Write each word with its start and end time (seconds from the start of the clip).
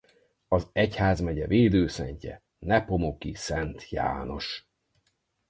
Az 0.47 0.69
egyházmegye 0.71 1.47
védőszentje 1.47 2.41
Nepomuki 2.59 3.33
Szent 3.33 3.89
János. 3.89 4.67